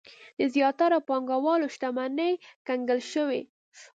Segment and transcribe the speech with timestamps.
[0.39, 2.33] د زیاترو پانګوالو شتمنۍ
[2.67, 3.41] کنګل شوې.